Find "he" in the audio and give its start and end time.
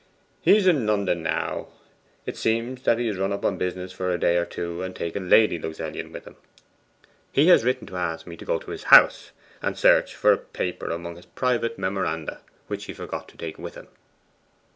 0.41-0.57, 2.97-3.05, 7.31-7.49, 12.85-12.93